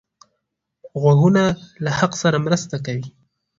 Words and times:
غوږونه 1.01 1.43
له 1.83 1.91
حق 1.99 2.11
سره 2.23 2.37
مرسته 2.45 2.75
کوي 2.85 3.07